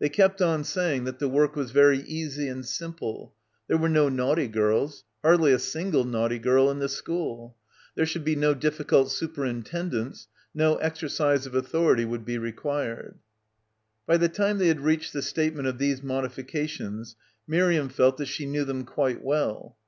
[0.00, 3.34] They kept on saying that the work was very easy and simple;
[3.68, 7.56] there were no naughty girls— hardly a single naughty girl— in— 10— BACKWATER the school;
[7.94, 13.20] there should be no difficult superin tendence, no exercise of authority would be required.
[14.08, 17.14] By the time they had reached the statement of these modifications
[17.46, 19.76] Miriam felt that she knew them quite well.